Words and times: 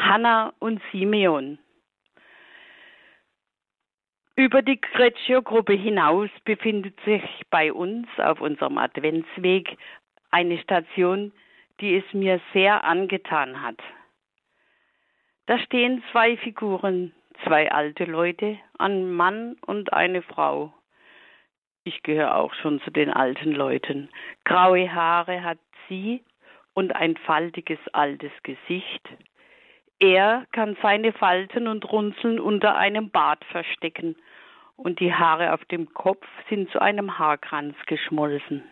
Hanna 0.00 0.52
und 0.58 0.80
Simeon. 0.90 1.58
Über 4.34 4.62
die 4.62 4.80
Greccio-Gruppe 4.80 5.74
hinaus 5.74 6.30
befindet 6.44 6.98
sich 7.04 7.22
bei 7.50 7.72
uns 7.72 8.08
auf 8.18 8.40
unserem 8.40 8.78
Adventsweg 8.78 9.76
eine 10.30 10.58
Station, 10.58 11.32
die 11.80 11.96
es 11.96 12.14
mir 12.14 12.40
sehr 12.52 12.84
angetan 12.84 13.60
hat. 13.62 13.78
Da 15.46 15.58
stehen 15.58 16.02
zwei 16.10 16.36
Figuren, 16.38 17.12
zwei 17.44 17.70
alte 17.70 18.04
Leute, 18.04 18.58
ein 18.78 19.12
Mann 19.12 19.56
und 19.66 19.92
eine 19.92 20.22
Frau. 20.22 20.72
Ich 21.84 22.02
gehöre 22.02 22.36
auch 22.36 22.54
schon 22.54 22.80
zu 22.80 22.90
den 22.90 23.10
alten 23.10 23.52
Leuten. 23.52 24.08
Graue 24.44 24.92
Haare 24.92 25.42
hat 25.42 25.58
sie 25.88 26.24
und 26.72 26.94
ein 26.94 27.16
faltiges 27.16 27.80
altes 27.92 28.32
Gesicht. 28.42 29.08
Er 30.00 30.46
kann 30.52 30.78
seine 30.80 31.12
Falten 31.12 31.68
und 31.68 31.92
Runzeln 31.92 32.40
unter 32.40 32.74
einem 32.74 33.10
Bart 33.10 33.44
verstecken 33.44 34.16
und 34.76 34.98
die 34.98 35.12
Haare 35.12 35.52
auf 35.52 35.62
dem 35.66 35.92
Kopf 35.92 36.26
sind 36.48 36.70
zu 36.70 36.80
einem 36.80 37.18
Haarkranz 37.18 37.76
geschmolzen. 37.86 38.64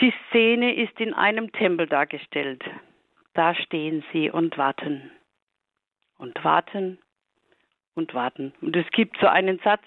Die 0.00 0.14
Szene 0.28 0.74
ist 0.74 0.98
in 0.98 1.12
einem 1.12 1.52
Tempel 1.52 1.86
dargestellt. 1.86 2.64
Da 3.34 3.54
stehen 3.54 4.02
sie 4.12 4.30
und 4.30 4.56
warten 4.56 5.10
und 6.16 6.42
warten 6.42 6.98
und 7.94 8.14
warten. 8.14 8.54
Und 8.62 8.76
es 8.76 8.88
gibt 8.92 9.18
so 9.20 9.26
einen 9.26 9.58
Satz, 9.58 9.84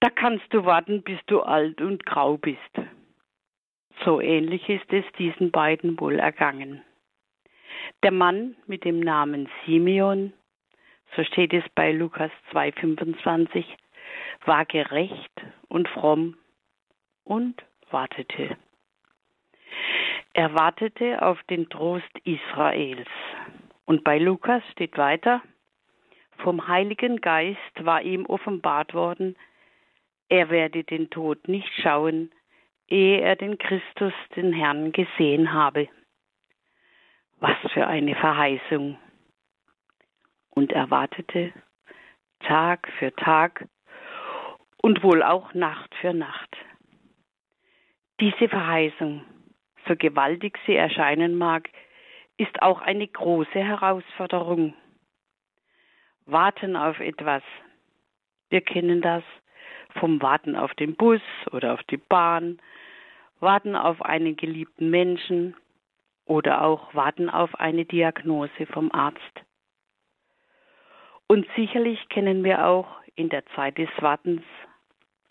da 0.00 0.10
kannst 0.10 0.52
du 0.52 0.66
warten, 0.66 1.02
bis 1.02 1.18
du 1.26 1.40
alt 1.40 1.80
und 1.80 2.04
grau 2.04 2.36
bist. 2.36 2.60
So 4.04 4.20
ähnlich 4.20 4.68
ist 4.68 4.92
es 4.92 5.04
diesen 5.18 5.50
beiden 5.50 5.98
wohl 5.98 6.18
ergangen. 6.18 6.82
Der 8.02 8.10
Mann 8.10 8.56
mit 8.66 8.84
dem 8.84 9.00
Namen 9.00 9.48
Simeon, 9.64 10.32
so 11.16 11.24
steht 11.24 11.52
es 11.52 11.64
bei 11.74 11.92
Lukas 11.92 12.30
2,25, 12.52 13.64
war 14.44 14.64
gerecht 14.64 15.32
und 15.68 15.88
fromm 15.88 16.36
und 17.24 17.62
wartete. 17.90 18.56
Er 20.32 20.54
wartete 20.54 21.22
auf 21.22 21.42
den 21.44 21.68
Trost 21.68 22.10
Israels. 22.24 23.08
Und 23.86 24.02
bei 24.02 24.18
Lukas 24.18 24.62
steht 24.72 24.98
weiter, 24.98 25.42
vom 26.38 26.66
Heiligen 26.66 27.20
Geist 27.20 27.58
war 27.84 28.02
ihm 28.02 28.26
offenbart 28.26 28.94
worden, 28.94 29.36
er 30.28 30.50
werde 30.50 30.84
den 30.84 31.10
Tod 31.10 31.48
nicht 31.48 31.70
schauen, 31.80 32.32
ehe 32.88 33.20
er 33.20 33.36
den 33.36 33.58
Christus, 33.58 34.12
den 34.34 34.52
Herrn, 34.52 34.92
gesehen 34.92 35.52
habe. 35.52 35.88
Was 37.46 37.72
für 37.74 37.86
eine 37.86 38.14
Verheißung. 38.14 38.96
Und 40.48 40.72
er 40.72 40.90
wartete 40.90 41.52
Tag 42.40 42.88
für 42.98 43.14
Tag 43.16 43.68
und 44.80 45.02
wohl 45.02 45.22
auch 45.22 45.52
Nacht 45.52 45.94
für 45.96 46.14
Nacht. 46.14 46.56
Diese 48.18 48.48
Verheißung, 48.48 49.26
so 49.86 49.94
gewaltig 49.94 50.58
sie 50.64 50.74
erscheinen 50.74 51.36
mag, 51.36 51.68
ist 52.38 52.62
auch 52.62 52.80
eine 52.80 53.06
große 53.06 53.62
Herausforderung. 53.62 54.72
Warten 56.24 56.76
auf 56.76 56.98
etwas. 56.98 57.42
Wir 58.48 58.62
kennen 58.62 59.02
das 59.02 59.22
vom 60.00 60.22
Warten 60.22 60.56
auf 60.56 60.72
den 60.76 60.96
Bus 60.96 61.20
oder 61.52 61.74
auf 61.74 61.82
die 61.82 61.98
Bahn, 61.98 62.58
Warten 63.40 63.76
auf 63.76 64.00
einen 64.00 64.34
geliebten 64.34 64.88
Menschen, 64.88 65.54
oder 66.26 66.62
auch 66.62 66.94
warten 66.94 67.28
auf 67.28 67.54
eine 67.58 67.84
Diagnose 67.84 68.66
vom 68.66 68.90
Arzt. 68.92 69.20
Und 71.26 71.46
sicherlich 71.56 72.08
kennen 72.08 72.44
wir 72.44 72.66
auch 72.66 72.88
in 73.14 73.28
der 73.28 73.44
Zeit 73.54 73.78
des 73.78 73.88
Wartens 74.00 74.42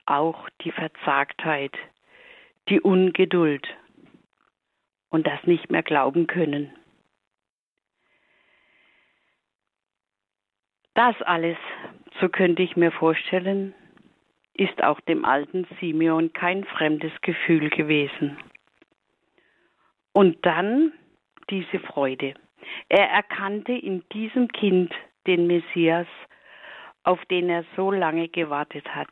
auch 0.06 0.50
die 0.62 0.72
Verzagtheit, 0.72 1.74
die 2.70 2.82
Ungeduld 2.82 3.68
und 5.10 5.28
das 5.28 5.44
nicht 5.44 5.70
mehr 5.70 5.84
glauben 5.84 6.28
können. 6.28 6.74
Das 10.96 11.20
alles, 11.24 11.58
so 12.20 12.30
könnte 12.30 12.62
ich 12.62 12.76
mir 12.76 12.92
vorstellen, 12.92 13.74
ist 14.54 14.84
auch 14.84 15.00
dem 15.02 15.26
alten 15.26 15.66
Simeon 15.80 16.34
kein 16.34 16.64
fremdes 16.64 17.12
Gefühl 17.22 17.70
gewesen. 17.70 18.38
Und 20.14 20.46
dann 20.46 20.94
diese 21.50 21.80
Freude. 21.80 22.36
Er 22.90 23.10
erkannte 23.10 23.74
in 23.74 24.04
diesem 24.14 24.48
Kind 24.48 24.94
den 25.28 25.48
Messias, 25.48 26.08
auf 27.04 27.24
den 27.26 27.50
er 27.50 27.66
so 27.76 27.92
lange 27.92 28.30
gewartet 28.30 28.88
hat. 28.96 29.10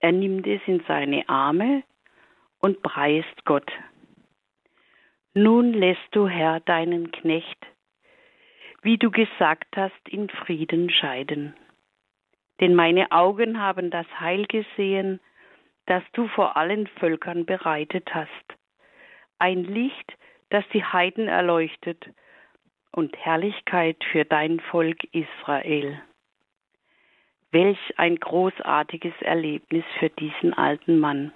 Er 0.00 0.12
nimmt 0.12 0.46
es 0.46 0.60
in 0.66 0.82
seine 0.86 1.28
Arme 1.28 1.82
und 2.60 2.82
preist 2.82 3.44
Gott. 3.44 3.70
Nun 5.34 5.72
lässt 5.72 6.08
du, 6.12 6.28
Herr, 6.28 6.60
deinen 6.60 7.10
Knecht, 7.12 7.66
wie 8.82 8.98
du 8.98 9.10
gesagt 9.10 9.76
hast, 9.76 10.08
in 10.08 10.28
Frieden 10.28 10.90
scheiden. 10.90 11.54
Denn 12.60 12.74
meine 12.74 13.12
Augen 13.12 13.60
haben 13.60 13.90
das 13.90 14.06
Heil 14.18 14.46
gesehen, 14.46 15.20
das 15.86 16.02
du 16.12 16.26
vor 16.28 16.56
allen 16.56 16.86
Völkern 16.86 17.46
bereitet 17.46 18.12
hast 18.12 18.57
ein 19.38 19.64
Licht, 19.64 20.16
das 20.50 20.64
die 20.72 20.84
Heiden 20.84 21.28
erleuchtet 21.28 22.08
und 22.92 23.16
Herrlichkeit 23.16 24.02
für 24.10 24.24
dein 24.24 24.60
Volk 24.60 25.04
Israel. 25.12 26.00
Welch 27.50 27.98
ein 27.98 28.16
großartiges 28.16 29.14
Erlebnis 29.20 29.84
für 29.98 30.10
diesen 30.10 30.52
alten 30.54 30.98
Mann. 30.98 31.32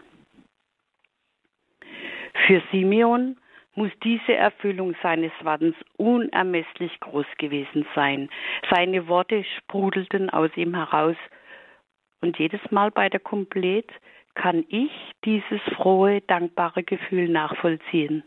Für 2.47 2.63
Simeon 2.71 3.37
muss 3.75 3.91
diese 4.03 4.35
Erfüllung 4.35 4.95
seines 5.03 5.33
Wartens 5.43 5.77
unermesslich 5.97 6.99
groß 7.01 7.27
gewesen 7.39 7.87
sein. 7.95 8.29
Seine 8.71 9.09
Worte 9.09 9.45
sprudelten 9.59 10.29
aus 10.29 10.51
ihm 10.57 10.75
heraus 10.75 11.17
und 12.21 12.39
jedes 12.39 12.61
Mal 12.71 12.91
bei 12.91 13.09
der 13.09 13.21
Komplett 13.21 13.91
kann 14.35 14.65
ich 14.69 14.91
dieses 15.25 15.61
frohe, 15.77 16.21
dankbare 16.23 16.83
Gefühl 16.83 17.29
nachvollziehen. 17.29 18.25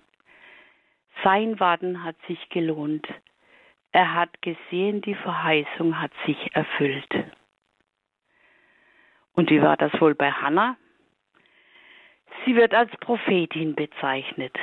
Sein 1.23 1.59
Warten 1.59 2.03
hat 2.03 2.16
sich 2.27 2.49
gelohnt. 2.49 3.07
Er 3.91 4.13
hat 4.13 4.41
gesehen, 4.41 5.01
die 5.01 5.16
Verheißung 5.16 5.99
hat 5.99 6.11
sich 6.25 6.53
erfüllt. 6.53 7.09
Und 9.33 9.49
wie 9.49 9.61
war 9.61 9.77
das 9.77 9.91
wohl 9.99 10.16
bei 10.16 10.31
Hannah? 10.31 10.77
Sie 12.45 12.55
wird 12.55 12.73
als 12.73 12.91
Prophetin 12.97 13.75
bezeichnet. 13.75 14.55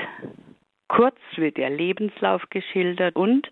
Kurz 0.88 1.19
wird 1.36 1.59
ihr 1.59 1.70
Lebenslauf 1.70 2.42
geschildert 2.50 3.16
und 3.16 3.50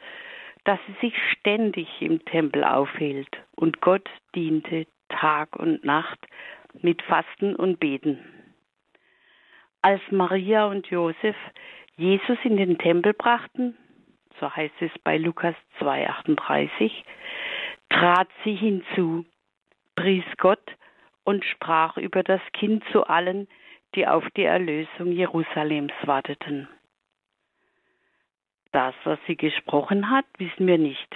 dass 0.65 0.79
sie 0.87 1.07
sich 1.07 1.15
ständig 1.33 1.89
im 2.01 2.23
Tempel 2.27 2.65
aufhielt 2.65 3.31
und 3.57 3.81
Gott 3.81 4.09
diente 4.35 4.87
Tag 5.09 5.57
und 5.57 5.85
Nacht 5.85 6.19
mit 6.83 7.03
Fasten 7.03 7.55
und 7.57 7.81
Beten. 7.81 8.19
Als 9.83 10.01
Maria 10.11 10.67
und 10.67 10.87
Josef 10.89 11.37
Jesus 11.97 12.39
in 12.45 12.57
den 12.57 12.79
Tempel 12.79 13.13
brachten, 13.13 13.77
so 14.39 14.55
heißt 14.55 14.81
es 14.81 14.91
bei 15.05 15.19
Lukas 15.19 15.55
2,38, 15.81 16.91
trat 17.91 18.29
sie 18.45 18.55
hinzu, 18.55 19.27
pries 19.97 20.25
Gott 20.39 20.77
und 21.25 21.45
sprach 21.45 21.97
über 21.97 22.23
das 22.23 22.41
Kind 22.53 22.83
zu 22.93 23.05
allen, 23.05 23.49
die 23.95 24.07
auf 24.07 24.25
die 24.37 24.45
Erlösung 24.45 25.13
Jerusalems 25.13 25.93
warteten. 26.05 26.69
Das, 28.73 28.95
was 29.05 29.19
sie 29.27 29.37
gesprochen 29.37 30.11
hat, 30.11 30.27
wissen 30.39 30.67
wir 30.67 30.79
nicht. 30.79 31.15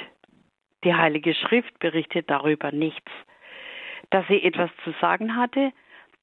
Die 0.82 0.94
Heilige 0.94 1.34
Schrift 1.34 1.78
berichtet 1.78 2.28
darüber 2.28 2.72
nichts. 2.72 3.10
Dass 4.14 4.24
sie 4.28 4.44
etwas 4.44 4.70
zu 4.84 4.92
sagen 5.00 5.34
hatte, 5.34 5.72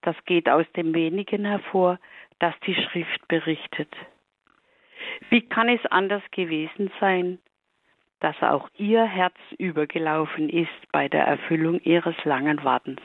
das 0.02 0.16
geht 0.24 0.48
aus 0.48 0.66
dem 0.78 0.94
wenigen 0.94 1.44
hervor, 1.44 2.00
das 2.40 2.54
die 2.66 2.74
Schrift 2.74 3.28
berichtet. 3.28 3.94
Wie 5.30 5.42
kann 5.42 5.68
es 5.68 5.86
anders 5.88 6.24
gewesen 6.32 6.90
sein, 7.02 7.40
dass 8.22 8.42
auch 8.42 8.70
ihr 8.78 9.04
Herz 9.04 9.36
übergelaufen 9.58 10.48
ist 10.48 10.70
bei 10.94 11.10
der 11.10 11.26
Erfüllung 11.26 11.82
ihres 11.82 12.16
langen 12.24 12.64
Wartens? 12.64 13.02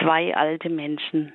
Zwei 0.00 0.34
alte 0.36 0.68
Menschen, 0.68 1.32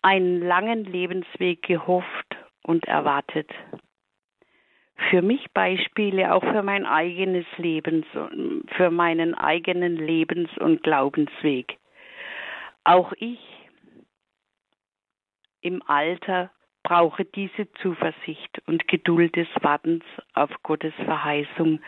einen 0.00 0.46
langen 0.46 0.84
Lebensweg 0.84 1.62
gehofft 1.62 2.36
und 2.62 2.84
erwartet, 2.86 3.50
für 5.08 5.22
mich 5.22 5.50
Beispiele 5.52 6.34
auch 6.34 6.42
für 6.42 6.62
mein 6.62 6.84
eigenes 6.84 7.46
Lebens, 7.56 8.06
für 8.76 8.90
meinen 8.90 9.34
eigenen 9.34 9.96
Lebens- 9.96 10.56
und 10.58 10.82
Glaubensweg. 10.82 11.78
Auch 12.84 13.12
ich 13.18 13.38
im 15.62 15.82
Alter 15.86 16.50
brauche 16.82 17.24
diese 17.24 17.70
Zuversicht 17.74 18.62
und 18.66 18.88
Geduld 18.88 19.36
des 19.36 19.48
Wartens 19.60 20.04
auf 20.34 20.50
Gottes 20.62 20.94
Verheißung 21.04 21.80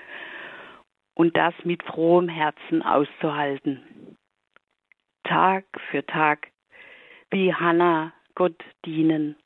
und 1.14 1.36
das 1.36 1.54
mit 1.64 1.82
frohem 1.82 2.28
Herzen 2.28 2.82
auszuhalten. 2.82 4.16
Tag 5.24 5.64
für 5.90 6.04
Tag, 6.04 6.48
wie 7.30 7.54
Hannah 7.54 8.12
Gott 8.34 8.62
dienen, 8.84 9.36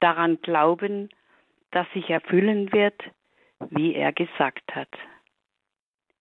daran 0.00 0.40
glauben, 0.42 1.08
dass 1.72 1.86
sich 1.92 2.08
erfüllen 2.10 2.72
wird, 2.72 2.94
wie 3.70 3.94
er 3.94 4.12
gesagt 4.12 4.74
hat. 4.74 4.88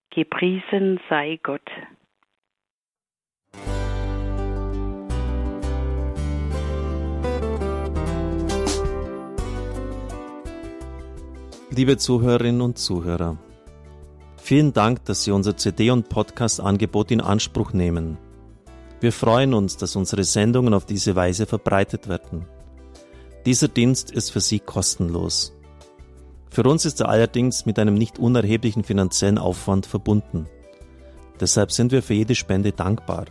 Gepriesen 0.10 1.00
sei 1.10 1.40
Gott. 1.44 1.70
Liebe 11.74 11.98
Zuhörerinnen 11.98 12.62
und 12.62 12.78
Zuhörer, 12.78 13.38
vielen 14.38 14.74
Dank, 14.74 15.06
dass 15.06 15.24
Sie 15.24 15.32
unser 15.32 15.56
CD- 15.56 15.90
und 15.90 16.10
Podcast-Angebot 16.10 17.12
in 17.12 17.22
Anspruch 17.22 17.72
nehmen. 17.72 18.18
Wir 19.00 19.14
freuen 19.14 19.54
uns, 19.54 19.78
dass 19.78 19.96
unsere 19.96 20.26
Sendungen 20.26 20.74
auf 20.74 20.86
diese 20.86 21.16
Weise 21.16 21.46
verbreitet 21.46 22.10
werden. 22.10 22.46
Dieser 23.46 23.68
Dienst 23.68 24.12
ist 24.12 24.32
für 24.32 24.40
Sie 24.40 24.60
kostenlos. 24.60 25.54
Für 26.50 26.64
uns 26.64 26.86
ist 26.86 27.00
er 27.02 27.10
allerdings 27.10 27.66
mit 27.66 27.80
einem 27.80 27.96
nicht 27.96 28.20
unerheblichen 28.20 28.84
finanziellen 28.84 29.38
Aufwand 29.38 29.86
verbunden. 29.86 30.48
Deshalb 31.40 31.72
sind 31.72 31.92
wir 31.92 32.04
für 32.04 32.14
jede 32.14 32.36
Spende 32.36 32.72
dankbar. 32.72 33.26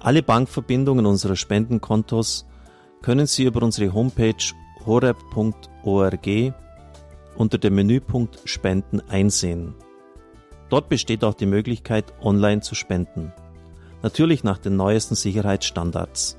Alle 0.00 0.22
Bankverbindungen 0.22 1.06
unserer 1.06 1.36
Spendenkontos 1.36 2.46
können 3.00 3.26
Sie 3.26 3.44
über 3.44 3.62
unsere 3.62 3.92
Homepage 3.92 4.54
horeb.org 4.84 6.54
unter 7.36 7.58
dem 7.58 7.74
Menüpunkt 7.74 8.40
Spenden 8.44 9.00
einsehen. 9.08 9.74
Dort 10.68 10.88
besteht 10.88 11.24
auch 11.24 11.34
die 11.34 11.46
Möglichkeit, 11.46 12.12
online 12.20 12.60
zu 12.60 12.74
spenden 12.74 13.32
natürlich 14.02 14.44
nach 14.44 14.58
den 14.58 14.76
neuesten 14.76 15.14
Sicherheitsstandards. 15.14 16.38